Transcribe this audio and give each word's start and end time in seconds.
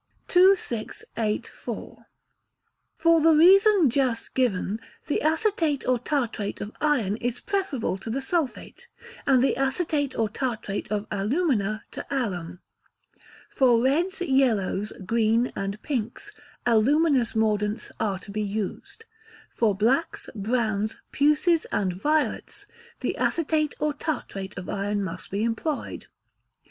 2684. 0.29 1.65
The 1.75 1.83
Mordants. 1.83 2.03
For 2.97 3.21
the 3.21 3.35
reasons 3.37 3.93
just 3.93 4.33
given, 4.33 4.79
the 5.05 5.21
acetate 5.21 5.87
or 5.87 5.99
tartrate 5.99 6.59
of 6.59 6.71
iron 6.81 7.17
is 7.17 7.39
preferable 7.39 7.99
to 7.99 8.09
the 8.09 8.19
sulphate; 8.19 8.87
and 9.27 9.43
the 9.43 9.55
acetate 9.55 10.17
or 10.17 10.27
tartrate 10.27 10.91
of 10.91 11.05
alumina 11.11 11.83
to 11.91 12.03
alum. 12.09 12.61
For 13.51 13.79
reds, 13.83 14.21
yellows, 14.21 14.91
green, 15.05 15.53
and 15.55 15.79
pinks, 15.83 16.31
aluminous 16.65 17.35
mordants 17.35 17.91
are 17.99 18.17
to 18.17 18.31
be 18.31 18.41
used. 18.41 19.05
For 19.53 19.75
blacks, 19.75 20.31
browns, 20.33 20.97
puces, 21.11 21.65
and 21.65 21.93
violets, 21.93 22.65
the 23.01 23.15
acetate 23.17 23.75
or 23.79 23.93
tartrate 23.93 24.57
of 24.57 24.67
iron 24.67 25.03
must 25.03 25.29
be 25.29 25.43
employed. 25.43 26.07